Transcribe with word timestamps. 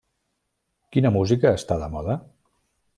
Quina 0.97 1.13
música 1.19 1.55
està 1.61 1.81
de 1.85 1.95
moda? 1.99 2.21